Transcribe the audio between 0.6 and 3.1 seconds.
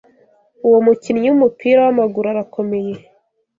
Uwo mukinnyi wumupira wamaguru arakomeye.